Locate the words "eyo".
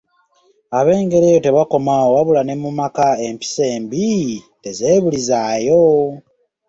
1.29-1.41